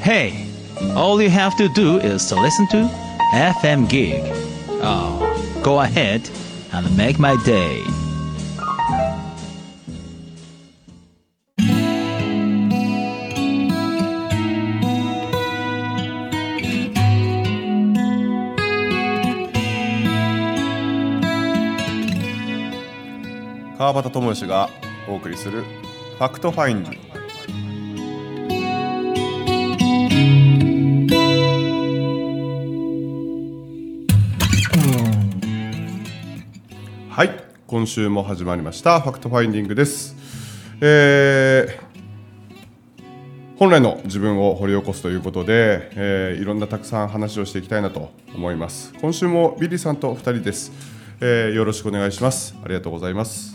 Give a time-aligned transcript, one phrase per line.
[0.00, 0.46] Hey,
[0.96, 2.88] all you have to do is to listen to
[3.32, 4.22] FM Gig.
[4.82, 6.28] Oh, go ahead
[6.72, 7.82] and make my day.
[23.82, 24.70] 川端智義が
[25.08, 27.01] お送りする「FactFinding」
[37.72, 40.14] 今週も始まりました「FactFinding」です。
[40.82, 41.92] えー
[43.56, 48.92] 本来の自分を掘り起こすということで、えーいろんなたくさん話をしていきたいなと思います。
[49.00, 50.70] 今週もビリーさんと2人です、
[51.22, 52.54] えーよろしくお願いします。
[52.62, 53.51] ありがとうございます。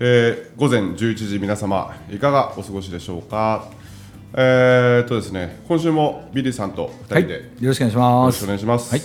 [0.00, 3.68] えー午前11時皆様いかがお過ごしでしょうか？
[4.36, 8.32] えー、っとですね今週もビリーさんと2人で、はい、よろしくお願いしよます。
[8.32, 9.02] ろしくお願いします、はい。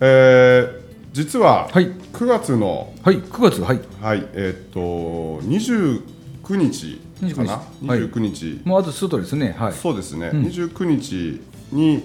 [0.00, 1.86] えー実ははい。
[2.12, 4.80] 9月の、はい、9月、はい、はいえーっと
[5.48, 6.02] 29
[6.56, 7.00] 日
[7.34, 7.88] かな？29日。
[7.88, 8.00] はい。
[8.00, 11.40] 29日、もうあと数とですね、はい、そうですね、29日
[11.72, 12.04] に、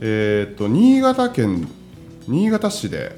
[0.00, 1.68] えーっと新潟県
[2.26, 3.16] 新潟市で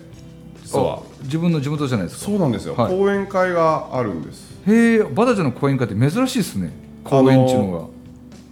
[0.73, 2.27] 実はあ自分の地元じゃないですか。
[2.27, 6.73] そうなんですよ、はい講演会があるんですへえ、バタちゃんの講演会って珍しいですね。
[7.05, 7.91] 講演っていうの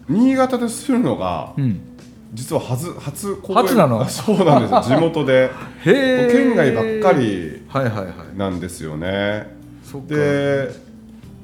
[0.08, 1.52] 新潟でするのがが。
[1.56, 1.80] うん。
[2.32, 4.04] 実は初初講演初なの？
[4.08, 5.48] そうなんですよ 地元でへ
[5.86, 6.28] え。
[6.32, 7.18] 県外ばっか。
[7.18, 8.38] りはいはいはい。
[8.38, 10.14] なんですよねそっか。
[10.14, 10.70] で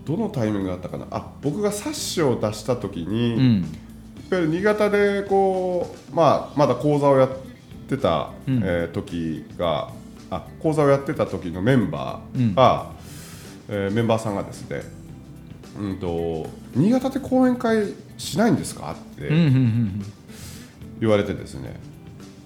[0.05, 3.65] どのタイミングだったかなあ僕が冊子を出した時に、やっうん。
[4.31, 7.29] ぱり新潟でこう、まあ、まだ講座をやっ
[7.89, 9.89] てた、うんえー時が
[10.31, 12.91] あ講座をやってた時のメンバーが、
[13.69, 14.83] えーメンバーさんがですね、
[15.79, 20.13] うん、と新潟で講演会しないんですかって、うんうんうん
[20.99, 21.79] 言われてですね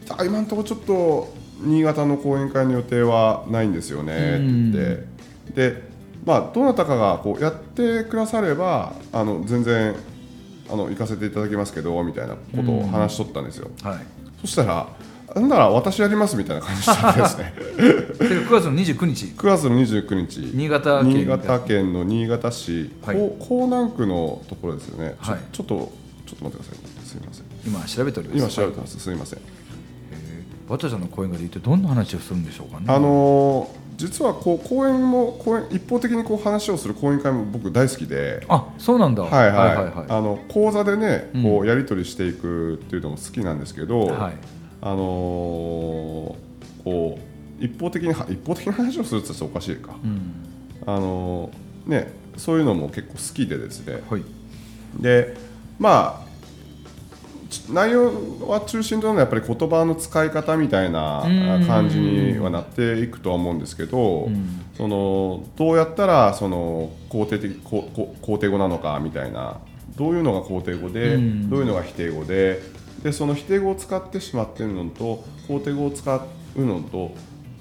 [0.09, 5.07] あ今のところちょっと新潟の講演会の予定はないんですよねって。
[5.55, 5.91] で
[6.25, 9.95] まあどなたかがこうやってくださればあの全然
[10.69, 13.89] あの行かせていただきますけどみたいなことを話しとったんですよ、うん。
[13.89, 13.99] はい。
[14.41, 14.89] そしたら
[15.35, 17.55] なんなら私やりますみたいな感じですね。
[17.77, 20.41] で9月の29日、9月の29日。
[20.55, 21.11] 新潟県。
[21.11, 23.17] 新潟県の新潟市、はい。
[23.17, 25.41] こう江南区のところですよね、ちょはい。
[25.53, 25.93] ちょっと
[26.27, 26.85] ちょっと待ってください。
[26.85, 27.45] ねすみません。
[27.67, 28.39] 今調べております。
[28.39, 29.41] 今調べてます、すみません。
[30.69, 32.87] バタちゃんの講演会で一体どんな話をするんでしょうかね。
[32.89, 39.25] あのー実はこう講演も講演一方的にこう話をする講演会も僕大好きで、あ、そうなんだ。
[39.25, 39.53] はいはい。
[39.53, 40.07] はいはいはい。
[40.09, 41.43] あの講座でねうん。
[41.43, 44.33] こうやり取りしていくっていうのも好きなんですけど、はい。
[44.83, 46.51] あのー
[46.85, 50.33] こう一方的には一方的な話をするっておかしいか、うん。
[50.87, 54.03] あのーねそういうのも結構好きでですね。
[54.09, 54.23] はい。
[54.99, 55.37] で
[55.79, 56.31] まあ
[57.51, 61.67] ち内容は中心となるのはやっぱり言葉の使い方みたいなうん。
[61.67, 64.63] 感じにはなっていくとは思うんですけど、うん。
[64.75, 69.59] そのどうやったらその肯定的ここ肯定語なのかみたいな
[69.97, 71.51] どういうのが肯定語で、うん。
[71.51, 72.63] どういうのが否定語で
[73.03, 77.13] でその否定語を使ってしまっているのと肯定語を使うのと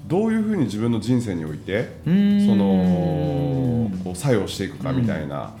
[0.06, 2.46] どういうふうに自分の人生においてうん。
[2.46, 5.54] そのこう作用していくかみたいな、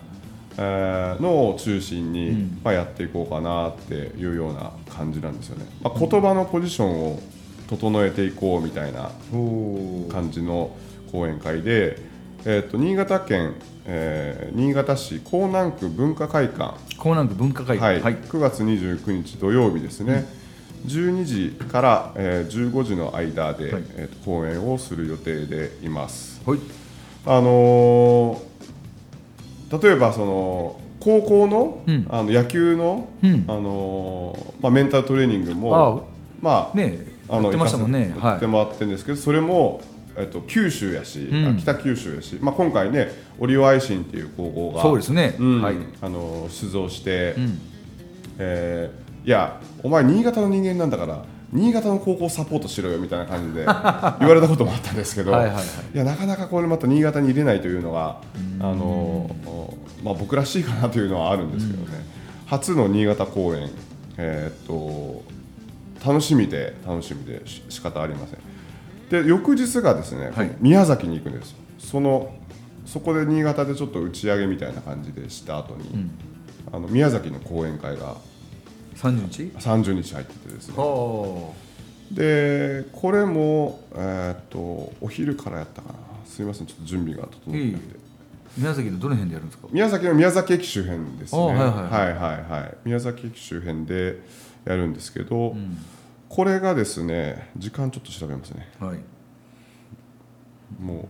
[0.58, 2.60] えーのを中心に、うん。
[2.64, 5.66] まあ、やっていこうかなっていうような感じなんですよね。
[5.82, 7.20] まあ、言葉のポジションを
[7.68, 9.12] 整えていこうみたいな
[10.12, 10.76] 感じの
[11.12, 12.09] 講演会で、
[12.44, 13.54] えー、と新潟県、
[13.86, 18.00] えー新潟市江南区文化会館、江南区文化会はい。
[18.00, 18.16] はい。
[18.16, 20.26] 9月29日土曜日ですね、
[20.86, 23.82] 12時から、えー15時の間で、はい。
[23.96, 26.40] えーと講演をする予定でいます。
[26.46, 26.58] はい。
[27.26, 28.50] あのー
[29.82, 32.06] 例えばその高校の,、うん。
[32.10, 33.44] あの野球の、うん。
[33.46, 36.00] あのーまあ、メンタルトレーニングもあ
[36.40, 38.12] まあねあのやってましたもんね。
[38.20, 39.80] やってもらってるんですけど、それも
[40.16, 41.46] えっと、九州やし、うん。
[41.46, 45.36] あ北九州やし、まあ、今回ねオリオアイシンっていう高校がそうですね。
[45.38, 45.76] うんはい。
[46.00, 47.58] あの出場して、うん。
[48.38, 51.22] えーいやお前新潟の人間なんだから
[51.52, 53.66] 新潟の高校サポートしろよみたいな感じで
[54.18, 55.60] 言われたこともあったんですけどはいは
[55.94, 58.16] いやなかなかこれまた新潟に入れないというのが
[58.60, 59.30] あの、
[60.02, 62.06] まあ、僕らしいかなというのはあるんですけどね、
[62.46, 63.68] 初の新潟公演、
[64.16, 65.22] えーっと
[66.02, 68.38] 楽しみで楽しみでし仕方ありません
[69.10, 70.56] で翌日がですね、はい。
[70.60, 71.54] 宮崎に行くんです。
[71.78, 72.32] その
[72.86, 76.08] そこで新潟でちょっと打ち上げみたいな感じでした後に、
[76.72, 78.16] あの宮崎の講演会が
[78.96, 80.74] 30日？30日入っててですね。
[80.78, 81.54] お
[82.12, 85.94] でこれも、えーっとお昼からやったかな。
[86.24, 87.96] すいませんちょっと準備が整ってなくて、
[88.56, 89.68] 宮崎のどの辺でやるんですか？
[89.72, 91.40] 宮崎の宮崎駅周辺ですね。
[91.40, 91.72] あはいはいはい。
[91.72, 92.76] はいはいはい。
[92.84, 94.20] 宮崎駅周辺で
[94.64, 95.56] やるんですけど、
[96.30, 98.68] これがですね時間ちょっと調べますね。
[98.78, 98.98] はい。
[100.80, 101.08] も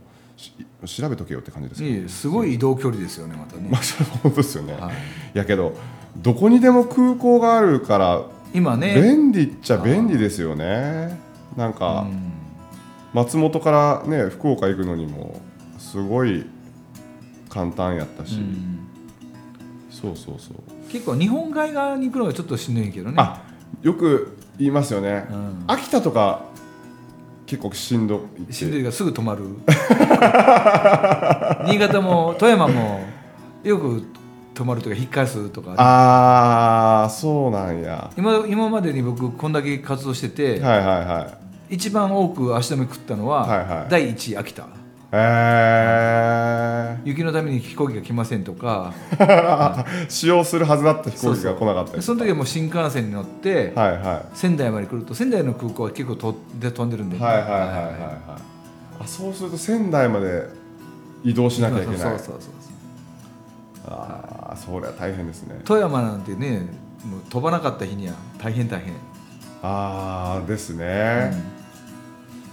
[0.82, 3.69] うし調べとけよって感じですけどいえすごい移動距離ですよねまたね。
[3.70, 4.90] まあですよね、は
[5.34, 5.75] いやけど
[6.17, 8.25] どこにでも空港があるから
[8.55, 8.94] 今ね。
[9.00, 11.20] 便利っちゃ便利ですよね。
[11.56, 12.32] なんか、うん。
[13.12, 15.40] 松本からね福岡行くのにも
[15.78, 16.46] すごい
[17.49, 18.78] 簡単やったし、うん。
[19.90, 23.16] そうそうそう、結構日本海側に行くのがちょっとしんどいけどね。
[23.19, 23.43] あ
[23.82, 25.64] よく言いますよね、うん。
[25.66, 26.42] 秋田とか
[27.46, 28.52] 結構しんどい。
[28.52, 29.44] しんどいがすぐ止まる。
[31.66, 33.00] 新潟も富山も
[33.64, 34.04] よく
[34.54, 35.74] 止まるとか引っ返すとか。
[35.78, 38.10] ああそうなんや。
[38.18, 41.38] 今今までに僕こんだけ活動してて、はいはいは
[41.70, 41.74] い。
[41.74, 43.90] 一番多く足止め食ったのは、はいはい。
[43.90, 44.66] 第1位秋田
[45.12, 48.94] え雪のために飛行機が来ませんとか。
[49.10, 57.66] ー、 使用するはずだった飛行機が来なかったりその時はもう新幹線に乗って、はいは仙台まで来ると仙台の空港は結構とで飛んでるんで、いはいはいはいはい。
[57.66, 57.80] は
[58.38, 58.50] い
[59.00, 60.46] あそうすると仙台まで
[61.24, 61.96] 移動しなきゃいけない。
[61.98, 62.50] そうそうそうそう
[63.88, 65.58] ああそれは大変ですね。
[65.64, 66.68] 富山なんてね
[67.04, 68.92] もう飛ばなかった日には大変大変、
[69.62, 71.32] ああですね、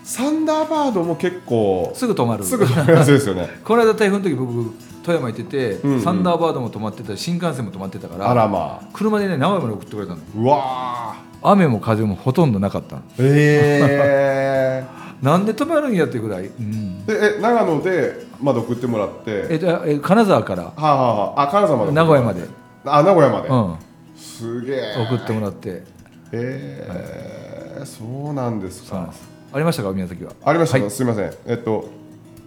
[0.07, 2.43] サンダーバードも結構すぐ止まる。
[2.45, 3.49] すぐ止まるやつですよね。
[3.65, 4.73] この間台風の時僕
[5.03, 6.01] 富山行ってて、うんうん。
[6.01, 8.85] サンダーバードも止まってたし新幹線も止まってたからあらまあ。
[8.93, 10.19] 車でね名古屋まで送ってくれたの。
[10.37, 11.13] うわ
[11.43, 13.01] 雨も風もほとんどなかったの。
[13.01, 13.05] ー。
[13.19, 14.85] え
[15.21, 17.03] なんで止まるんやってぐらい、うん。
[17.05, 19.47] ー、でえ長野でまだ送ってもらって。
[19.49, 22.43] えっとえ金沢から、はあ、はあはあ、あ金沢まで名古屋まで。
[22.85, 23.75] あ名古屋まで、うん、
[24.15, 25.05] すげえ。
[25.09, 25.83] 送ってもらって。
[26.31, 27.85] えー。
[27.85, 28.87] そうなんですか。
[28.87, 30.33] そうなんですありましたか宮崎は？
[30.43, 30.91] ありました、はい。
[30.91, 31.33] すみません。
[31.45, 31.89] えっと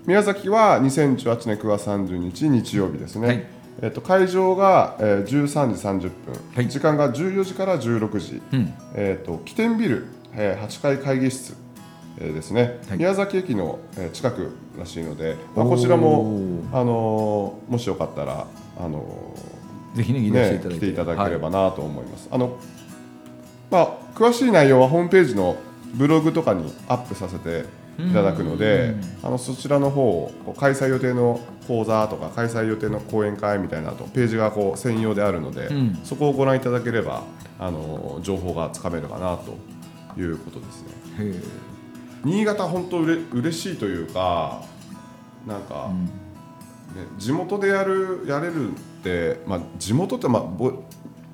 [0.07, 3.47] 宮崎は2018年9月30日日曜日ですね、はい。
[3.83, 6.11] えっと、会場が、えー、13時30分、
[6.55, 6.69] はい。
[6.69, 8.75] 時間が14時から16時、うん。
[8.95, 11.55] えっと起点ビル、えー8階会議室、
[12.19, 12.99] えーですね、はい。
[12.99, 18.47] 宮崎駅の、えー近くらしいので、まあ、こちらおも、ーあのーもしよかったら、
[18.79, 19.35] あの
[19.95, 22.29] ぜひねね来ていただければなと思います。
[22.31, 22.57] あの
[23.71, 25.57] まあ、詳しい内容はホームページの
[25.95, 27.65] ブログとかにアップさせて
[27.99, 36.01] いただくのであのそちらの方を開催予定の講座とか開催予定の講演会みたいなとページがこう専用であるので、うん。
[36.05, 37.25] そこをご覧いただければ
[37.59, 39.57] あの情報がつかめるかなと
[40.21, 41.35] いうことですね。
[42.25, 44.63] 新潟本当うれ嬉しいというか
[45.47, 46.05] なんか、うん。
[46.05, 46.13] ね、
[47.19, 50.73] 地元でやるやれるって、まあ、地元って、まあ、ぼ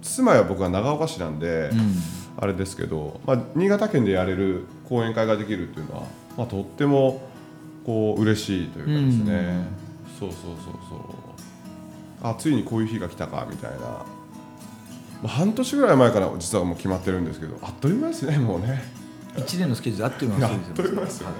[0.02, 1.94] 住まいは僕は長岡市なんで、うん
[2.38, 6.02] あれですけど、まあ、新潟県でやれる講演会ができるっていうのは、
[6.36, 7.22] まあ、とっても
[7.84, 9.64] こう嬉しいというかですね、
[10.18, 10.56] そうそうそう
[10.88, 11.26] そう。
[12.22, 14.06] あついにこういう日が来たかみたいな、ま
[15.24, 18.82] あ、半年ぐらい前から実はもう決まってるんですけどあっという間ですねもうね。
[19.36, 21.34] 一年のスケジュールあっという間にあっ過ぎてという間ですよね。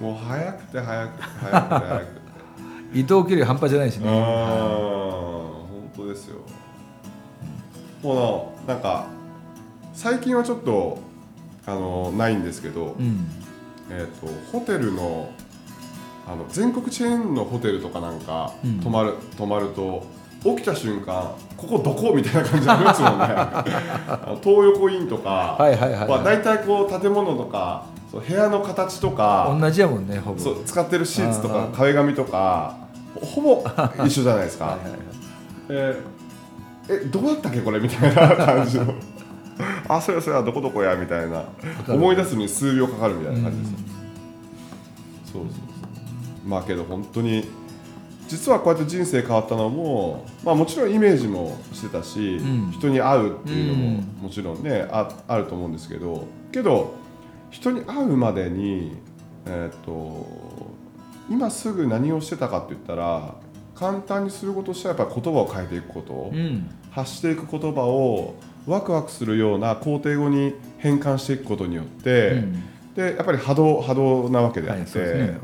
[0.00, 2.06] もう早くて早くて早くて早く。
[2.06, 2.20] て
[3.00, 6.36] 移動距離半端じゃないしうんね本当ですよ。
[8.02, 9.06] このなんか
[9.96, 10.98] 最近はちょっと
[11.66, 13.26] あのないんですけど、うん。
[13.90, 15.30] えー、とホテルの
[16.28, 18.80] あの全国チェーンのホテルとかなんか、うん。
[18.80, 20.06] 泊まる泊まると
[20.44, 22.12] 起きた瞬間ここどこ？
[22.14, 23.24] みたいな感じありますもんね。
[24.44, 26.08] 東横インとか、はいはいはいはい。
[26.08, 30.38] まあ、大体こう建物とかそう部屋の形とか同じやもんねほぼ。
[30.38, 32.76] そう使ってるシーツとか壁紙とか
[33.20, 33.64] ほぼ
[34.04, 34.66] 一緒じゃないですか。
[34.76, 35.00] はいはいはい。
[35.70, 36.16] えー
[36.88, 37.80] えどうだったっけこれ？
[37.80, 38.94] みたいな感じの
[39.88, 41.44] あそうやそうやどこどこやみたいな
[41.88, 43.78] 思い出すのに数秒かかるみたいな感じですよ。
[45.32, 45.58] そうそうそ
[46.44, 46.48] う。
[46.48, 47.44] まあけど本当に
[48.28, 52.70] 実はこうやって人生変わったのも、まあ、もちろんイメージもしてたし、うん。
[52.72, 54.22] 人に会うっていうのもうん。
[54.22, 56.94] もちろんねああると思うんですけどけど
[57.50, 58.96] 人に会うまでに
[59.46, 60.26] えー、と
[61.30, 63.34] 今すぐ何をしてたかって言ったら
[63.74, 66.68] 簡単にすることとしてはやっぱり言葉を変えていくこと、うん。
[66.90, 68.34] 発していく言葉を
[68.66, 72.62] ワクワクするような肯定語に変換していくことによって、うん。
[72.94, 75.38] でやっぱり波動波動なわけであって、はいそうですね。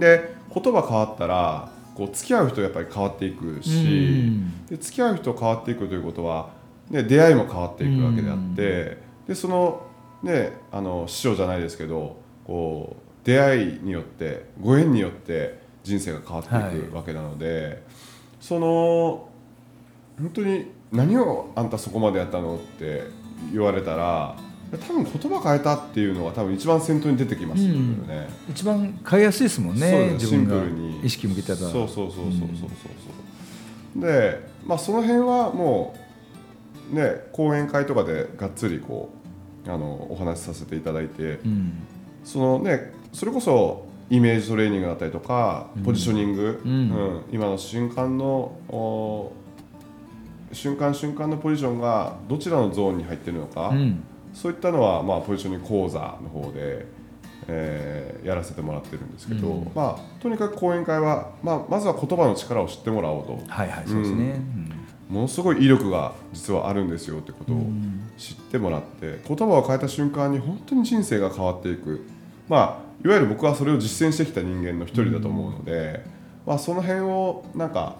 [0.00, 3.80] で言葉変わったらこう付き合う人やっぱり変わっていくし、う
[4.30, 4.66] ん。
[4.66, 6.50] で付き合う人変わっていくということは、
[6.88, 9.86] ね、出会いも変わっていくわけであって、でその,、
[10.22, 12.16] ね、あの師匠じゃないですけど
[12.46, 17.82] こう出会いによってご縁によって人生が変わっていくわけなので、
[18.40, 19.28] その
[20.18, 22.56] 本当に何をあんたそこまでやったの？
[22.56, 23.04] って
[23.52, 24.36] 言われたら
[24.72, 28.28] 多分言葉変えたっていうのが多分一番先頭に出てきますよね。
[28.48, 31.00] 一番変えやすいですもんね自分がシンプルに。
[31.00, 32.30] 意識向けたらそうそうそうそうそうそう
[33.94, 34.02] そう。
[34.02, 35.96] でまあその辺はも
[36.92, 39.10] うね講演会とかでがっつりこ
[39.66, 41.72] うあのお話しさせていただいてうん。
[42.24, 46.72] そのねそれこそイメージトレーニングだったりとかポジショニング、うん。
[46.72, 47.22] うん。
[47.32, 49.32] 今の瞬間のお
[50.52, 54.02] 瞬間瞬間のポジションがどちらのゾーンに入ってるのか、うん。
[54.32, 56.86] そういったのは、まあ、ポジショニング講座の方で、
[57.48, 59.72] えーやらせてもらってるんですけど、うん。
[59.74, 63.32] まあ、とにかく講演会は、まあ、まずは言葉の力を知ってもらおうと。
[63.48, 64.40] はいはいそうですね。
[65.08, 67.66] ものすごい威力が実はあるんですよってことを
[68.16, 72.06] 知ってもらって言葉を変えた瞬間に本当に人生が変わっていく、
[72.48, 76.04] まあ、いわゆる僕はそれを実践してきた人間の一人だと思うので、
[76.46, 77.96] まあ、その辺をなんか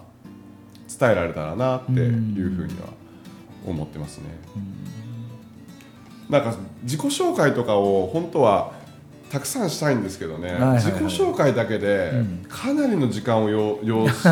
[0.99, 2.03] 伝えられたらなってい
[2.45, 2.87] うふうには
[3.65, 4.25] 思ってますね。
[6.29, 8.71] なんか自己紹介とかを本当は
[9.29, 12.45] たくさんしたいんですけどね、自己紹介だけでうん。
[12.49, 14.29] かなりの時間を要要して。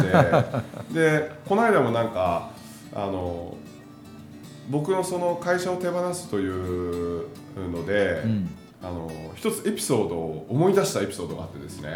[0.93, 2.51] でこの間もなんか
[2.93, 3.55] あの
[4.69, 7.27] 僕のその会社を手放すという
[7.71, 8.49] ので、うん。
[8.81, 11.93] あの一つエピソードを思い出したエピソードがあってですね。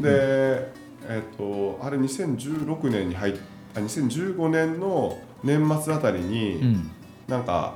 [0.00, 0.72] で、
[1.06, 6.90] えっとあれ2016年に入っあ2015年の年末あたりに、うん。
[7.26, 7.74] なんか、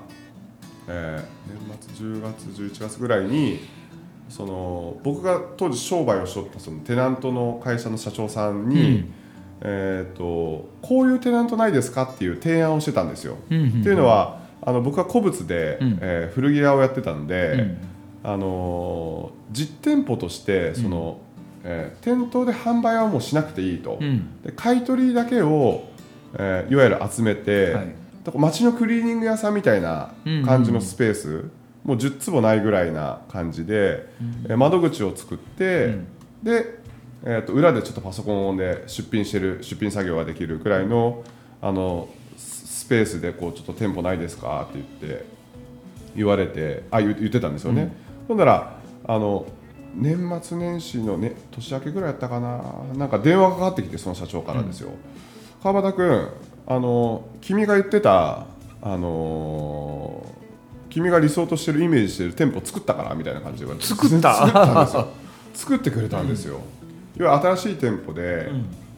[0.88, 3.60] えー年末10月11月ぐらいに
[4.28, 9.14] その僕が当時商売をしとったそのテナントの会社の社長さんに、うん。
[9.64, 13.36] えー、とこういうテナントないですかっていう提案をしてたんですよ。
[13.50, 15.98] うんっていうのはあの僕は古物で、うん。
[16.00, 17.78] えー古着屋をやってたんで、うん。
[18.24, 21.18] あのー実店舗としてその、
[21.64, 23.98] えー店頭で販売はもうしなくていいと。
[24.00, 24.42] うん。
[24.42, 25.84] で買い取りだけを、
[26.34, 27.86] えーいわゆる集めて、はい。
[28.24, 30.12] だから街のクリーニング屋さんみたいな
[30.46, 31.44] 感じのスペース、
[31.84, 34.06] もう10坪ないぐらいな感じで、
[34.48, 36.06] えー窓口を作って、うん。
[36.42, 36.82] で、
[37.24, 41.22] えー、と裏でちょっとパソコンで出品してる出品作業ができるぐらいの
[41.60, 45.24] あのススペースでこうちょっと店舗ないですかって言って
[46.16, 47.92] 言われてあ言言ってたんですよね、
[48.26, 48.76] ほんなら
[49.06, 49.46] あの
[49.94, 52.62] 年末年始の、ね、年明けぐらいやったかな。
[52.96, 54.90] なんか電話がかかってきてその社長からですよ、
[55.62, 56.28] 川端君
[56.66, 58.46] あの君が言ってた
[58.80, 60.24] あの
[60.88, 64.34] 君が理想としてるイメージしてる店舗作ったからみたいな感じで言われて作った？
[64.34, 65.06] 作ったんですよ。
[65.54, 66.60] 作ってくれたんですよ、
[67.16, 68.50] 要は新しい店舗で、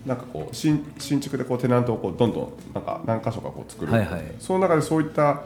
[0.06, 4.22] なんかこう新新築でこうテナントをこうどんどんなんか何箇所かこう作る、はいはい。
[4.38, 5.42] その中でそういった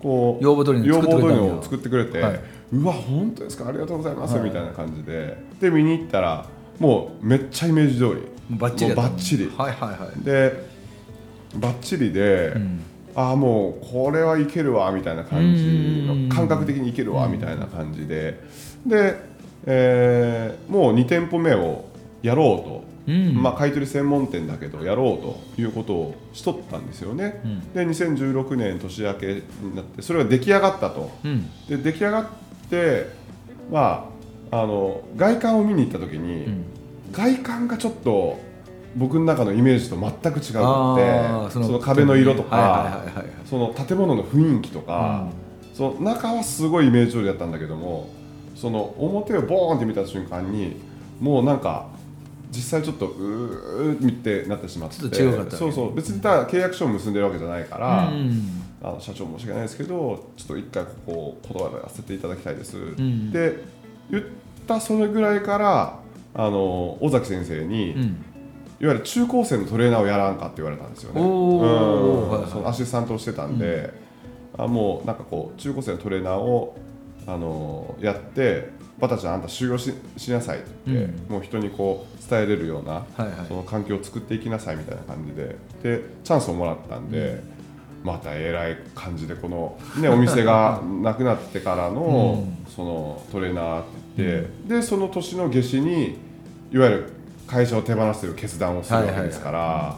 [0.00, 2.40] こう要望通りのを作ってくれて、はい
[2.72, 3.68] うわ本当ですか？
[3.68, 4.44] ありがとうございます、はい。
[4.44, 5.36] みたいな感じで。
[5.60, 6.46] で見に行ったら
[6.78, 8.16] もうめっちゃイメージ通りも
[8.52, 9.02] うバッチリやった。
[9.02, 9.52] もうバッチリ。
[9.56, 10.24] はいはいはい。
[10.24, 10.72] で
[11.56, 12.80] バッチリで、うん。
[13.14, 18.40] ああもうこれはいけるわみたいな感じ感覚的にいけるわみたいな感じで。
[18.86, 19.16] で、
[19.66, 21.84] えーもう2店舗目を
[22.22, 23.42] やろうと、うん。
[23.42, 27.72] まあ、買い取り専門店だけどやろうということをしとったんですよね、うん。
[27.74, 31.10] で2016年年明けになってそれが出来上がったと。
[31.22, 31.50] うん。
[31.68, 32.41] で出来上がって
[33.70, 34.10] ま
[34.50, 36.64] ああの外観を見に行った時に、うん。
[37.12, 38.38] 外観がちょっと
[38.96, 43.02] 僕の中のイメージと全く違うあーくてその壁の色とか、
[43.48, 45.28] その建物の雰囲気とか、
[45.74, 48.10] その中はすごいイメージ通りだったんだけども
[48.54, 50.76] その表をボーンって見た瞬間に
[51.20, 51.86] もうなんか
[52.50, 63.30] 実際ちょっとうーってなってしまってうう別にただ契約書を結んでるわけじゃないから、うんあの社長申し訳ないですけどちょっと一回ここを言葉でやらせていただきたいです、ん。
[63.30, 63.62] で
[64.10, 64.24] 言っ
[64.66, 66.00] たそれぐらいから
[66.34, 68.24] あの尾崎先生に、うん。
[68.80, 71.20] いわゆる中高生のトレーナーをやらんかって言われたんですよね。
[71.20, 71.26] うん。
[72.50, 73.92] そのアシスタントをしてたんで、
[74.58, 76.76] あもうなんかこう中高生のトレーナーを
[77.26, 81.32] あのやってバタちゃんあんた修行ししなさいって言って、うん。
[81.32, 83.46] もう人にこう伝えれるような、はいはい。
[83.46, 87.40] その環境を作っていきなさいみたいな感じででチャンスをもらったんで、
[88.04, 92.44] またえらい感じでこの、ね、お店が なくなってからの,、
[92.74, 96.18] そのトレーナーって言って、でその年の夏至に
[96.72, 97.12] いわゆる
[97.46, 99.96] 会社を手放すという決断をするわけですから、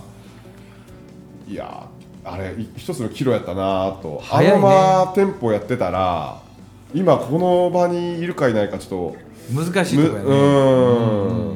[1.49, 1.87] いや
[2.25, 4.51] あれい一つのキロやったなと、ね。
[4.51, 6.41] のまま店舗やってたら
[6.95, 9.25] 今この場にいるかいないかちょっと。
[9.53, 10.31] 難しいむとこやね。
[10.31, 10.35] う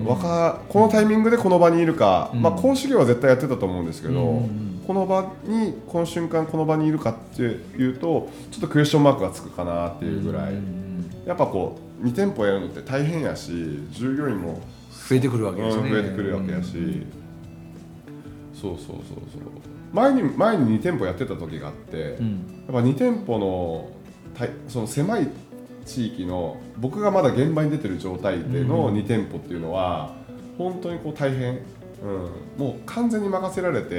[0.02, 0.05] ん。
[0.05, 2.43] わかこのタイミングでこの場にいるか、うん。
[2.43, 11.12] まあ講師業は絶対やってたと思うんですけど、うんこの場にこの瞬間この場にいるかっていうとちょっとクエスチョンマークがつくかなっていうぐらい、うん。
[11.26, 13.52] やっぱこう2店舗やるのって大変やし
[13.90, 15.83] 従業員も、増えてくるわけですね。
[15.83, 17.07] うん増えてくるわけやし、
[18.54, 19.04] そうそうそうそう。
[19.92, 22.64] 前に前に2店舗やってた時があって、うん。
[22.66, 23.90] やっぱ2店舗の
[24.35, 25.28] たいその狭い
[25.85, 30.14] 地域の僕がまだ現場に出てる状態での2店舗っていうのは
[30.57, 31.61] 本当にこう大変、
[32.02, 33.90] うん、もう完全に任せられてっ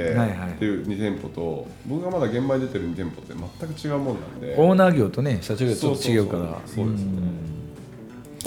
[0.58, 6.60] ていう2店舗と僕がまだ現場に出てる2店舗って全く違うもんなんで、オーナー業とね社長業ちょっと違うから。
[6.66, 7.60] そうですね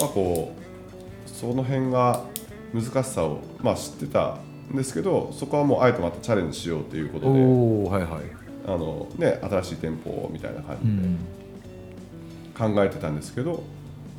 [0.00, 2.24] まあ、こうその辺が
[2.72, 4.38] 難しさを、まあ、知ってた
[4.72, 8.22] んですけどそこはもうあえてまたチャレンジしようということでうんおおはいはい。
[8.66, 10.90] あの、ね、新しい店舗みたいな感じで。
[10.90, 12.74] うん。
[12.74, 13.64] 考えてたんですけど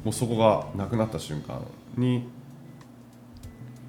[0.03, 1.61] もうそこがなくなった瞬間
[1.97, 2.27] に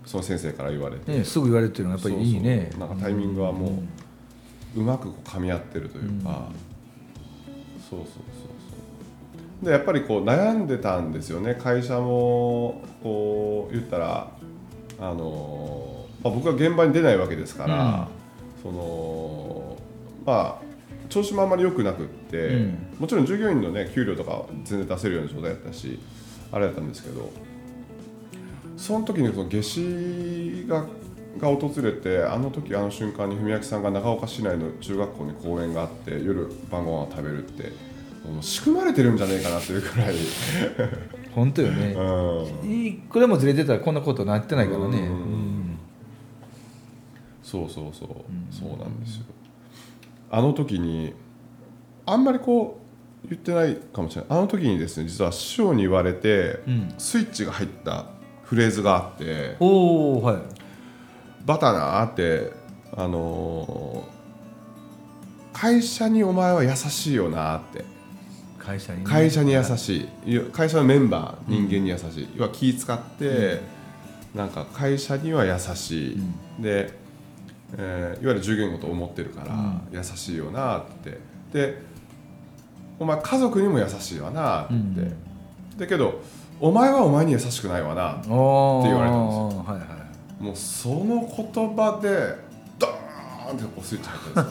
[0.07, 2.71] その先生から言われて、ねすぐ言われていうのはやっぱりいいね。
[2.79, 3.83] なんかタイミングはも
[4.77, 6.49] ううまくこう噛み合ってるというか、
[7.91, 8.07] そうそうそう
[9.61, 9.65] そう。
[9.65, 11.55] でやっぱりこう悩んでたんですよね。
[11.57, 14.31] 会社もこう言ったら
[15.01, 18.09] あの、まあ、僕は現場に出ないわけですから、
[18.63, 19.77] その
[20.25, 20.67] まあ
[21.09, 22.79] 調子もあんまり良くなくって、うん。
[23.01, 25.99] もちろん従業員のね給料とか全然出せるような状態だったし
[26.53, 27.31] あれだったんですけど
[28.76, 30.87] その時にその夏至が
[31.38, 37.73] が訪れてあの時あの瞬間に文明さんが長岡市内の中学校に公演があって夜晩ご飯を食べるって
[38.26, 40.14] もう仕組まれてるんじゃねえかなっていうくらい、
[41.33, 41.95] 本当よね。
[41.95, 44.85] うん、いくらもずれてたらこんなことなってないからね。
[44.85, 44.95] うん。
[44.95, 45.78] うん。
[47.42, 48.49] そうそうそう、ん。
[48.50, 49.26] そうなんですよ。
[50.30, 51.15] あの時に
[52.04, 52.80] あんまりこ
[53.25, 54.39] う言ってないかもしれない。
[54.39, 56.95] あの時にですね実は師匠に言われて、うん。
[56.99, 58.06] スイッチが入った
[58.47, 60.37] フレーズがあっておおはい
[61.45, 62.52] 「バタな」って
[62.97, 64.17] あのー
[65.56, 67.82] 会社にお前は優しいよなって。
[68.59, 69.06] 会社にね。
[69.06, 70.41] 会社に優しい。
[70.52, 73.63] 会社のメンバー人間に優しい、要は気使って、
[74.35, 76.21] なんか会社には優しい、
[76.61, 76.93] で、
[77.78, 81.19] えーいわゆる従業員のことを思ってるから、優しいよなって。
[81.54, 81.80] で
[82.99, 85.15] お前家族にも優しいわなって、うん。
[85.78, 86.21] だけど
[86.60, 89.64] お前はお前に優しくないわなって言われたんですよ。
[89.66, 89.88] はいはい
[90.40, 92.34] もうその言葉で
[92.78, 94.45] ドーンってこうスイッチ入ったん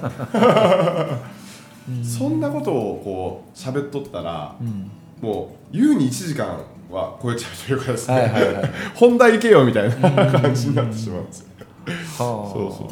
[2.00, 2.28] ですよ。
[2.28, 4.90] そんなことをこう喋っとったら、うん。
[5.22, 11.46] もう優に1時間は超えちゃうというかですね、はいはいはい本題行けよみたいな感じになってしまうんですよ。
[11.46, 11.54] は
[11.90, 11.94] あ。
[12.18, 12.90] そうそう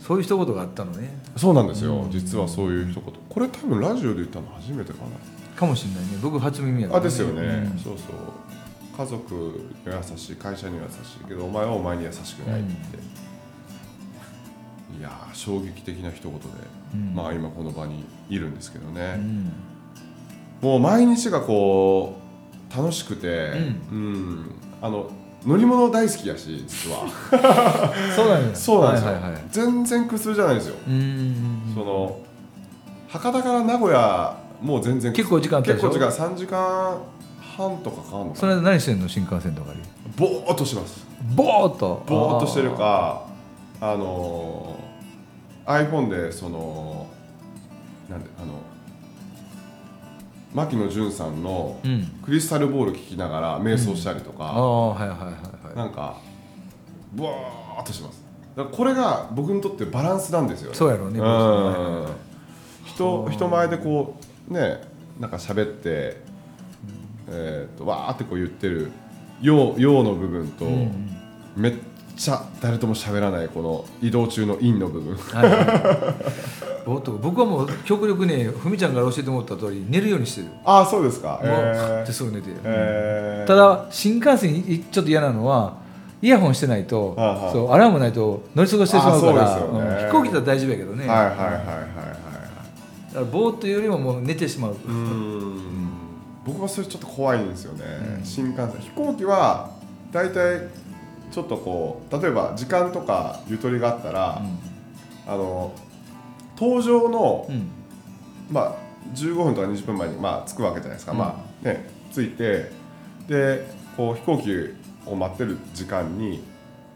[0.00, 0.16] そう。
[0.18, 1.18] いう一言があったのね。
[1.36, 2.10] そうなんですよ、うん。
[2.10, 3.04] 実はそういう一言。
[3.28, 5.00] これ多分ラジオで言ったの初めてか
[5.56, 6.18] かもしれないね。
[6.22, 7.78] 僕初耳やからなあですよね、うん。
[7.78, 8.16] そうそう。
[8.96, 9.34] 家族
[9.84, 10.36] には優しい。
[10.36, 12.70] 会社には優しいけどお前はお前に優しくないって、
[14.98, 16.46] いやー衝撃的な一言で、
[16.94, 17.14] うん。
[17.14, 19.52] まあ今この場にいるんですけどね、うん。
[20.62, 22.18] もう毎日がこ
[22.72, 23.52] う楽しくて、
[23.90, 24.50] うん。
[24.80, 25.10] あの
[25.44, 27.06] 乗り物大好きやし実は。
[28.16, 28.54] そうなんや。
[28.56, 29.42] そうなんですよ、はいはいはい。
[29.50, 31.72] 全然苦痛じゃないんですよ、うん。
[31.74, 32.18] その
[33.08, 35.12] 博多から名古屋もう全然。
[35.12, 36.98] 結構時間結構時間3時間
[37.56, 39.08] 半とかかかんのかそなれ何してんの？
[39.08, 39.78] 新幹線とかで
[40.16, 41.06] ぼーっとします。
[41.34, 42.02] ボーっと？
[42.06, 43.26] ぼーっとしてるか
[43.80, 47.06] あのー iPhone でその
[48.08, 48.52] なんであの
[50.54, 51.78] 牧野潤さんの
[52.24, 55.28] クリスタルボール聞きながら瞑想したりとあか、あはいはいはい
[55.66, 55.76] はい。
[55.76, 56.16] なんか
[57.14, 58.24] ぼーっとします。
[58.72, 60.76] これが僕にとってバランスなんですよね。
[60.76, 62.06] そうやろうねうん。
[62.84, 64.80] 人人前でこうね
[65.20, 66.20] なんか喋って、
[67.28, 68.90] えー、とわーってこう言ってる
[69.40, 71.12] 陽陽の部分と、うん
[71.56, 71.74] めっ
[72.16, 75.16] ちゃ誰とも喋らないこの移動中の陰の部分。
[75.16, 76.84] はいはい。
[76.86, 80.48] 僕はもう極力ねふみちゃんから教えてもらった通り寝るようにしてる。
[80.48, 81.40] もああそうですか。
[81.42, 83.46] うえってすぐ寝てえー。
[83.46, 85.78] ただ新幹線いちょっと嫌なのは
[86.22, 87.14] イヤホンしてないと、
[87.52, 89.62] そうアラームないと乗り過ごしてしまうからね。
[89.62, 90.06] うん。
[90.06, 91.95] 飛行機だったら大丈夫やけどね、はいはいはいはい
[93.16, 95.88] からぼーっというよりももう寝てしまう、うーん。
[96.44, 97.84] 僕はそれちょっと怖いんですよね、
[98.18, 99.70] うん新幹線飛行機は
[100.12, 100.68] 大体
[101.32, 104.42] ちょっとこう例えば時間とかゆとりがあったら、
[105.26, 105.74] あの
[106.56, 107.68] 搭乗の、うん
[108.50, 108.74] まあ、
[109.14, 111.18] 15分とか20分前に、まあ、着くわけじゃないですか、うん。
[111.18, 112.70] まあね、着いて
[113.26, 114.50] でこう飛行機
[115.10, 116.44] を待ってる時間に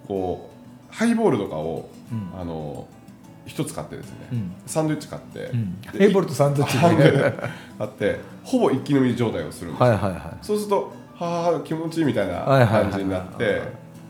[0.07, 0.51] こ
[0.91, 2.41] うハイボールとかを、うん。
[2.41, 2.87] あの
[3.51, 4.53] 一つ買ってですね、うん。
[4.65, 5.81] サンドイッチ買って、うん。
[5.81, 6.95] でヘイボールとサンドイッチ買
[7.85, 13.63] ってほぼ一気飲み状態をするんですよ、はいはいはそうするとはあ気持ちいいみたいな感じになって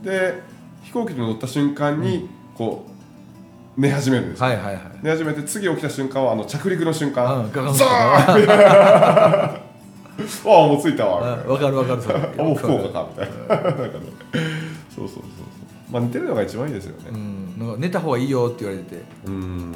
[0.03, 0.43] で
[0.83, 4.81] 飛行機に乗った瞬間にこう寝始めるんですはいはいはい。
[5.03, 7.51] 寝始めて次起きた瞬間はあの着陸の瞬間、うんン
[10.45, 11.53] ああもう着いたわみたいな。
[11.55, 12.19] わかるわかるそれ。
[12.19, 13.63] あもう福岡かみたいな。
[13.63, 13.91] なんかね。
[14.95, 15.23] そうそう
[15.91, 17.59] まあ寝てるのが一番いいですようねん。
[17.59, 19.03] なんか寝た方がいいよって言われてて。
[19.27, 19.75] うん。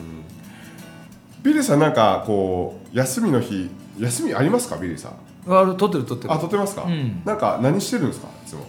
[1.42, 4.76] ビリーさんなんかこう休みの日休みありますか？
[4.76, 5.12] ビリーさん。
[5.46, 6.32] あれ撮ってる撮ってる。
[6.32, 7.22] あ撮ってますか、うん。
[7.24, 8.28] なんか何してるんですか？
[8.44, 8.66] いつも。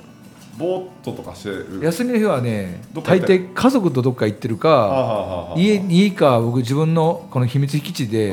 [0.58, 1.82] ぼーっととかしてる。
[1.84, 8.32] 休みの日はね大抵家族とどっか行ってるか家にいいか僕自分のこの秘密基地で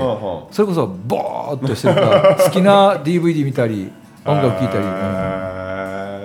[0.52, 3.90] それこそボーっとしてるから好きな DVD 見たり
[4.24, 5.61] あ音楽聴いたり、うん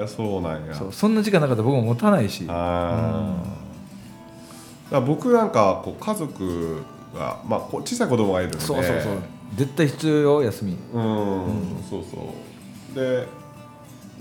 [0.08, 0.74] そうなんや。
[0.74, 2.46] そうそんな時間なかったら僕も持たないし。
[2.48, 4.92] あー。
[4.92, 8.62] だ僕なんかこう家族が、まあ、小さい子供がいるので。
[8.62, 9.14] そうそうそう。
[9.56, 10.78] 絶対必要よ休み。
[10.94, 11.04] うん、
[11.90, 12.34] そうそ
[12.94, 12.96] う。
[12.96, 13.28] で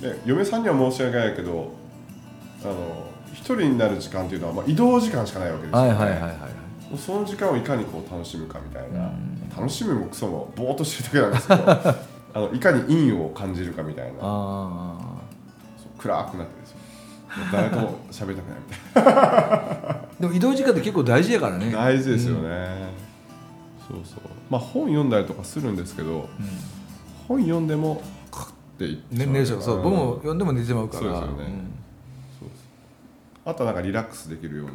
[0.01, 1.72] で嫁さんには申し訳ないけど
[2.62, 5.88] あの一人になる時間っていうのは、まあ、移動時間しかないわけですよ、ね。
[5.88, 6.33] はいはいはいはい
[6.96, 9.12] その時間をいかにこう楽しむかみたいな、
[9.57, 11.96] 楽しむもクソもぼーっとしてるだけなんですけど
[12.46, 14.95] あのいかに陰を感じるかみたいな
[16.07, 16.77] 暗くなってですよ。
[17.53, 21.71] 誰とも喋りたくないみたいあ でも移動時間って結構大事やからね。
[21.71, 22.88] な大事ですよね、
[23.87, 24.21] そうそう。
[24.49, 26.29] まあ本読んだりとかするんですけど
[27.29, 31.01] 本読んでもクッていっちゃね寝るでしょそう僕も読んでも寝てまうから。
[31.03, 31.55] そうですよね。
[33.45, 34.73] あとはなんかリラックスできるような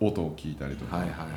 [0.00, 1.28] 音を聞いたりとか、はいはいはい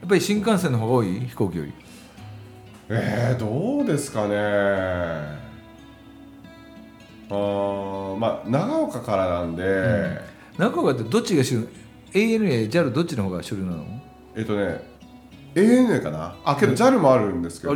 [0.00, 1.20] やっぱり新幹線の方が多い？
[1.20, 1.72] 飛行機より。
[2.88, 5.39] えー、どうですかね
[7.30, 10.20] あーまあ長岡からなんで、
[10.58, 11.54] 中岡ってどっちが主？
[11.60, 11.68] 流
[12.12, 13.84] ANA、JAL どっちの方が主流なの？
[14.36, 14.82] えっとね
[15.54, 16.34] ANA かな？
[16.44, 17.74] あけど JAL もあるんですけど、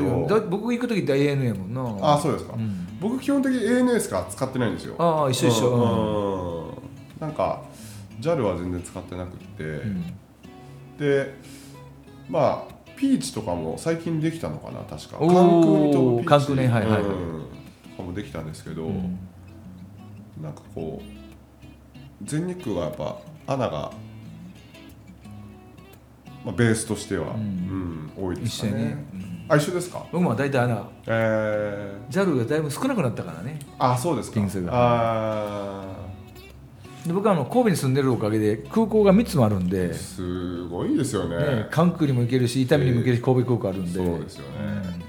[0.50, 2.14] 僕行く時って ANA やもんな。
[2.14, 2.98] あそうですか、ん。
[3.00, 4.96] 僕基本的に ANA しか使ってないんですよ。
[4.98, 5.70] ああ一緒一緒。
[5.70, 6.68] うん。
[6.68, 6.74] うん。
[7.20, 7.62] なんか
[8.20, 10.04] JAL は全然使ってなくって、うん。
[10.98, 11.34] で
[12.28, 15.18] まあピーチとかも最近できたのかな確か。
[15.18, 16.24] 関空に飛ぶピーチ。
[16.26, 16.66] 関空ね。
[16.68, 17.02] はいはいはい。
[17.02, 17.42] うん。
[17.90, 19.18] とかもできたんですけど、うん
[20.44, 21.04] なんかこう
[22.22, 23.92] 全日空がやっぱ穴が、
[26.44, 28.12] まあ、ベースとしては、うん。
[28.16, 28.72] 多いですかね。
[28.72, 29.46] 一緒やね、うん。
[29.48, 30.06] あ一緒ですか？
[30.12, 33.58] 僕も大体穴え JAL がだいぶ少なくなったからね。
[33.78, 34.36] ー、あそうですか。
[34.40, 34.70] 便数が。
[34.74, 35.84] あ
[37.06, 41.36] で僕はあの神戸に住んでるおかげで空港が3つもあるんで、ーすごいですよね。
[41.36, 45.03] ね、関空にも行けるし伊丹にも行けるし神戸空港あるんで、そうですよね、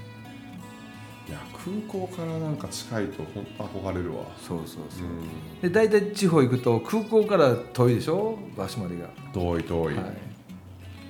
[1.66, 4.24] 空港からなんか近いと本当憧れるわ。
[4.38, 5.06] そうそうそう。
[5.06, 5.60] うん。
[5.60, 8.38] で大体地方行くと空港から遠いでしょ？
[8.56, 10.04] 場所までが、遠い遠い、はい、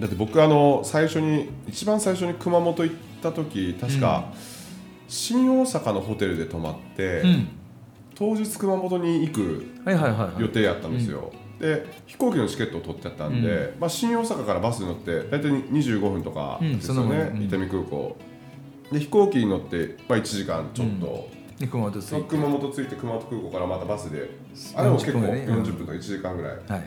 [0.00, 4.32] だって僕あの最初に一番最初に熊本行った時確か、
[5.08, 7.48] 新大阪のホテルで泊まって、うん。
[8.14, 10.40] 当日熊本に行くはいはいはいはい。
[10.40, 17.42] 予定やったんですよ、で飛行機のチケットを取ってあったんで、まあ、新大阪からバスに乗って大体25分とかうんですよね、うん。
[17.42, 18.16] 伊丹空港
[18.92, 22.22] で飛行機に乗って、まあ、1時間ちょっと、で熊本着いて。
[22.22, 24.30] 熊本着いて熊本空港からまたバスで
[24.74, 25.52] あれも結構40分ぐらいね。
[25.52, 26.82] 40分とか1時間ぐらい、はいはい。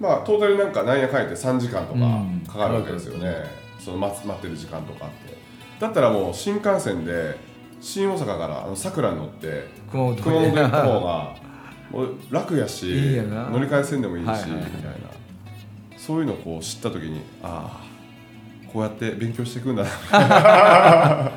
[0.00, 2.42] まあトータルなんかなんやかんやって3時間とうん。
[2.46, 3.34] かかかるわけですよね、
[3.78, 5.36] その待つ待ってる時間とかって。
[5.78, 7.36] だったらもう新幹線で
[7.80, 11.36] 新大阪からあの桜に乗って熊本熊本に行った方が
[11.90, 14.58] もう楽やし乗り換えせんでもいいし、みたいな。
[15.98, 17.91] そういうのをこう知った時にああ
[18.72, 19.88] こうやって勉強していくんだな。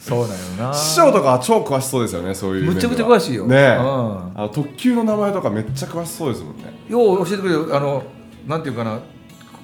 [0.00, 0.72] そうなんよな。
[0.72, 3.46] 師匠とかは超詳しそうですよねそういうむちゃくちゃ詳しいよ。
[3.46, 4.32] ねえ、うん。
[4.34, 6.72] あの特急の名前とかめっちゃ詳しそうですもんね。
[6.88, 8.02] よう教えてくれるあの
[8.46, 8.98] なんていうかな。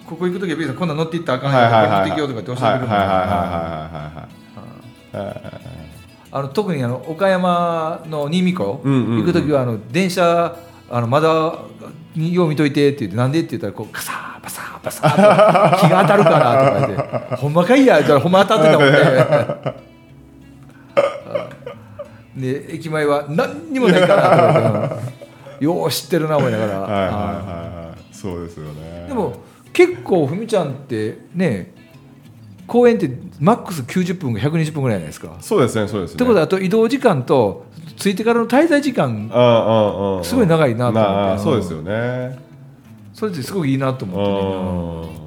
[0.06, 1.58] ここ行く時はビーさんこんなん乗っていったらあかんよ。
[1.58, 4.00] はいはい乗っていけよとかって教えてくれるもんはいはいはいはいは
[5.22, 5.46] いはいはい
[6.30, 10.54] あの特にあの岡山の新見湖行く時はあの電車
[10.90, 11.54] あのまだ
[12.16, 18.98] によう見といてって言ってなんでって言ったらこうカサーバサーバサーと 気が当たるからとか言ってほんまかいやじゃあほんま当たってたもんね。
[22.36, 24.98] で駅前は何にもないから
[25.58, 28.14] よう知ってるな思いながら、はいはいはいはい。
[28.14, 29.06] そうですよね。
[29.08, 29.36] でも
[29.72, 31.72] 結構ふみちゃんってね
[32.66, 35.36] 公園ってマックス90分か120分ぐらいじゃないですか。
[35.40, 36.14] そうですねそうですね。
[36.16, 41.08] ってことはあと移動時間と着いてからの滞在時間ああああすごい長いなと思って。
[41.10, 42.38] まあそうですよね。
[43.14, 45.26] それってすごくいいなと思ってね。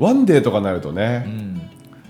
[0.00, 1.60] うワンデーとかになるとうね、ん、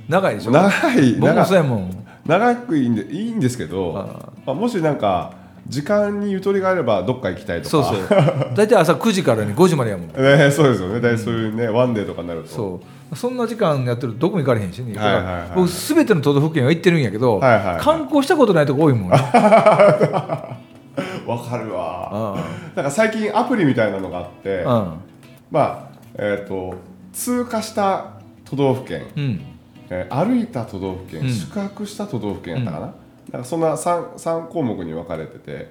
[0.09, 0.50] 長いでしょ？
[0.50, 2.07] 長い僕も長そうやもん。
[2.26, 5.33] 長くいいんでいいんですけどあまあ、もしなんか
[5.66, 7.70] 時間にゆとりがあればどっか行きたいとか。
[7.70, 8.09] そうそう。
[8.54, 10.07] 大体朝9時からね5時までやもん。
[10.12, 11.00] ね、そうですよね。
[11.00, 12.48] 大体そういうね、ワンデーとかになると。
[12.48, 15.51] そうそんな時間やってるとどこも行かれへんしね、はいはいはい。
[15.55, 17.81] 僕すべての都道府県は行ってるんやけど、はいはいはい。
[17.81, 19.16] 観光したことないとこ多いもんね。
[21.27, 22.11] わかるわ。
[22.12, 22.44] あ
[22.75, 24.94] なんか最近アプリみたいなのがあってあ
[25.51, 26.75] まあえっ、と
[27.12, 28.12] 通過した
[28.44, 29.23] 都道府県、うん。
[29.23, 29.40] うん
[29.90, 31.31] えー歩いた都道府県、うん。
[31.31, 32.94] 宿泊した都道府県やったかな,、
[33.33, 35.71] なんかそんな 3, 3項目に分かれてて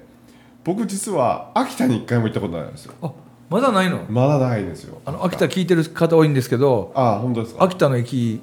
[0.64, 2.94] 僕実は秋田に1回も行ったことないんですよ。
[3.02, 3.12] あ
[3.50, 4.04] まだないの？
[4.10, 5.02] まだないんですよ。
[5.06, 7.64] あの秋田聞いてる方多いんですけどああ本当ですか？
[7.64, 8.42] 秋田の駅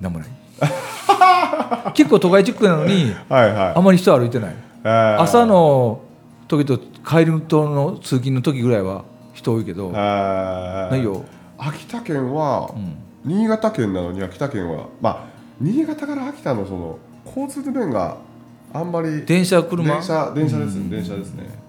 [0.00, 0.28] なんもない。
[1.94, 3.72] 結構都会チックなのにはいはい。
[3.76, 4.54] あまり人歩いてない。
[4.84, 5.20] えー。
[5.20, 6.00] 朝の
[6.48, 10.90] 時と帰りとの通勤の時ぐらいは人多いけどえー。
[10.90, 11.24] ないよ、
[11.58, 15.24] 秋田県は、うん、新潟県なのに秋田県はまあ
[15.60, 18.16] 新潟から秋田のその交通の便が
[18.72, 19.84] あんまり電車車？
[19.84, 21.63] 電車電車です、うん電車ですね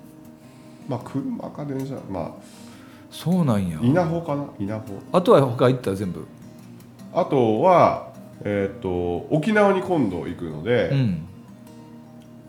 [0.87, 2.35] まあ車か電車ま
[3.11, 3.79] そうなんや。
[3.81, 4.99] あ稲穂かな稲穂。
[5.11, 6.25] あとは他行ったら全部？
[7.13, 11.25] あとはえっ、と沖縄に今度行くので、うん。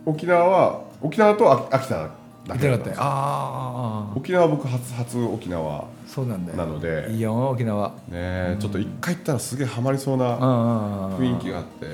[0.05, 2.11] 沖縄は沖縄と秋秋田だ
[2.49, 6.53] 行ってなかったああ沖縄僕初初沖縄そうなんだ。
[6.53, 7.09] よなので。
[7.11, 7.93] いいよ沖縄。
[8.09, 11.87] ね、ちょっと一回行ったらすげえハマりそうなあ雰囲気があって。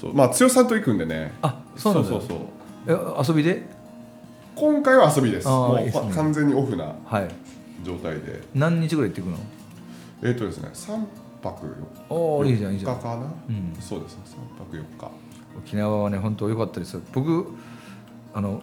[0.00, 1.32] そうまあ剛さんと行くんでね。
[1.42, 2.08] あそうなんだ。
[2.08, 3.24] そうそうそう。
[3.24, 3.79] え遊びで？
[4.60, 5.48] 今回は遊びです。
[5.48, 6.12] もういいですね。
[6.12, 7.28] 完全にオフなはい。
[7.82, 8.42] 状態で。
[8.54, 9.38] 何日ぐらい行ってくの？
[10.22, 11.02] えっ、とですね3
[11.42, 11.66] 泊
[12.10, 12.92] おおいいじゃんいいじゃん。
[12.92, 13.74] 4日かな、うん。
[13.80, 15.10] そうですね3泊4日。
[15.56, 16.92] 沖縄はね本当良かったです。
[16.92, 17.46] よ僕
[18.34, 18.60] あの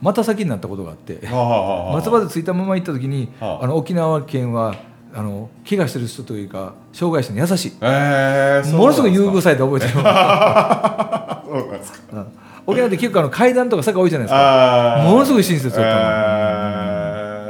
[0.00, 1.20] また先になったことがあって。
[1.22, 4.74] 松葉で着いたまま行った時に、はああの沖縄県は
[5.14, 7.72] あの怪我してる人というか障害者に優しい。
[7.80, 9.92] えー、ものすごい優遇さされて覚えてる。
[9.94, 11.98] そうなんですか。
[12.12, 15.02] うん沖縄って結構あの階段とか坂多いじゃないですか。
[15.04, 15.88] ものすごい親切だったの。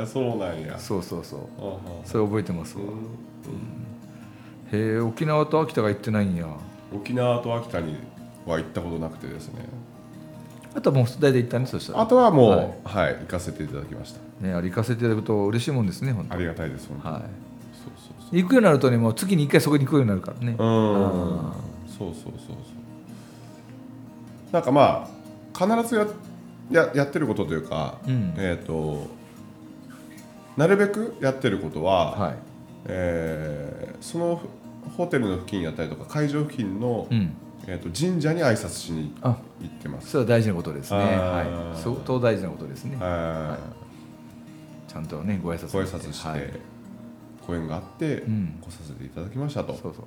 [0.01, 0.79] えー、そうなんや。
[0.79, 1.41] そうそうそう。
[1.59, 2.85] うんうんそれ覚えてますわ。
[2.85, 4.79] うん。
[4.79, 6.47] へえ沖縄と秋田が行ってないんや。
[6.95, 7.97] 沖縄と秋田に
[8.47, 9.67] は行ったことなくてですね。
[10.75, 12.01] あとはもう大体行ったねそしたら。
[12.01, 12.49] あとはも
[12.85, 13.05] うはい。
[13.05, 14.21] はい、行かせていただきました。
[14.47, 17.23] ねあれ行かせていただくと嬉しいもんですね本当ありがたいです本当に、はい。
[17.23, 17.29] そ
[17.89, 20.55] うそう行くようになるとねもう月に1回そこに行くようになるからね。
[20.57, 21.39] そううん。
[21.51, 21.55] あ
[21.87, 22.57] そうそうそうそう
[24.53, 25.09] なんかま
[25.55, 26.07] あ必ずや
[26.71, 28.35] ややってることというか、うん。
[28.37, 29.07] えっ、と
[30.57, 32.37] なるべくやってることは、はい。
[32.87, 34.41] えーその
[34.97, 37.35] ホテルの付近やったりとか会場付近の、うん。
[37.67, 40.11] えー、と神社に挨拶しにあ行ってます。
[40.11, 40.99] それは大事なことですね。
[40.99, 41.81] はい。
[41.81, 42.97] 相当大事なことですね。
[42.97, 43.57] は
[44.89, 46.51] ちゃんとねご挨拶い、ご挨拶して、はい。
[47.47, 48.59] ご縁があって、ん。
[48.61, 49.73] 来させていただきましたと。
[49.75, 50.05] そうそう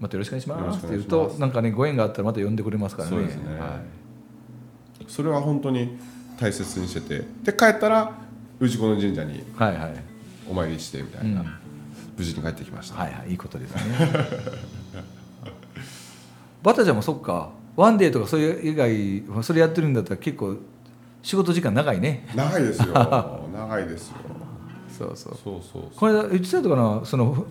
[0.00, 0.78] またよろしくお願いします。
[0.78, 3.16] って言うとなんかねご縁があったらまた呼んでくれますからね。
[3.16, 3.60] そうですね。
[3.60, 3.80] は
[5.00, 5.04] い。
[5.06, 5.98] それは本当に
[6.38, 8.12] 大切にしててで帰ったら
[8.60, 9.94] 氏子の神社にはいはい。
[10.48, 11.46] お参りしてみたいな、うん。
[12.16, 13.82] 無事に帰ってきました、はいはいいいことですね。
[16.62, 17.50] バタちゃんもそっか。
[17.76, 20.56] ワンデーとかそれ以外それやってるんだったら結構
[21.22, 22.28] 仕事時間長いね。
[22.34, 22.88] 長いですよ。
[23.54, 24.16] 長いですよ。
[24.98, 25.38] そうそう。
[25.42, 27.04] そうそうこれ言ってたのかな？
[27.04, 27.46] その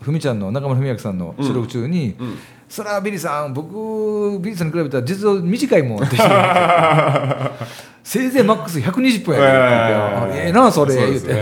[0.00, 6.16] ふふみちゃんの中村文昭さんの収録中に、うんそらビリーさん僕ビリーさんに比べたら実は短いもんって
[8.02, 11.32] せいぜいマックス120分やでって言って、ええなそれう言うて、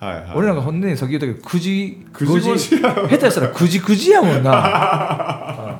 [0.00, 0.32] はいはい。
[0.34, 5.78] 俺なんかほんでさっき言ったけど9時9時5時下手したら9時9時やもんな。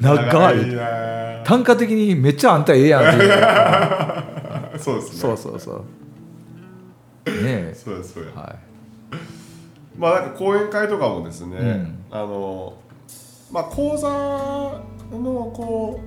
[0.00, 0.66] 長い。
[0.66, 5.20] ね単価的にめっちゃあんたええやんって そうですね。
[5.20, 7.30] そうそうそう。
[7.30, 7.36] ね
[7.70, 7.72] え。
[7.74, 8.36] そうですそうです。
[8.36, 8.56] は
[9.98, 12.04] まあなんか講演会とかもですね、うん。
[12.10, 12.74] あの
[13.50, 14.08] まあ講座
[15.16, 16.00] のこ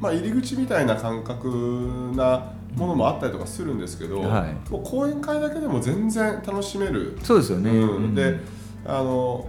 [0.00, 4.70] う、まあ、入り口みたいな感覚なものもあったりとかするんですけど、はい。
[4.70, 7.16] もう講演会だけでも全然楽しめる。
[7.20, 8.14] いそうですよね、うん。
[8.14, 8.38] で
[8.84, 9.46] あの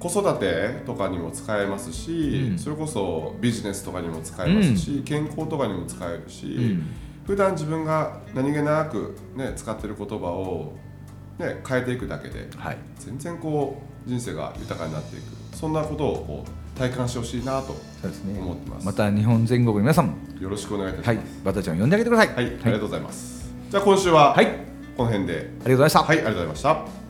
[0.00, 2.58] 子育てとかにも使えますし、うん。
[2.58, 6.86] それこそビジネスとかにも使えますし、健康とかにも使えるし、うん。
[7.24, 10.72] 普段自分が何気なく、ね、使ってる言葉を、
[11.38, 12.78] ね、変えていくだけではい。
[12.98, 15.24] 全然こう人生が豊かになっていく。
[15.56, 18.38] そんなことをこう体感してほしいなとそうですね。
[18.40, 18.86] 思ってます。
[18.86, 20.16] また日本全国の皆さんも。
[20.40, 21.16] よろしくお願いいたします。
[21.16, 21.26] はい。
[21.44, 22.34] バタちゃんを呼んであげてください。
[22.34, 23.52] はい、ありがとうございます。
[23.70, 24.46] じゃあ今週ははい。
[24.96, 27.01] この辺で、ありがとうございました、はい、ありがとうございました。